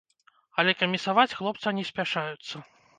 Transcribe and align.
Але 0.63 0.71
камісаваць 0.79 1.27
хлопца 1.37 1.77
не 1.81 1.87
спяшаюцца. 1.95 2.69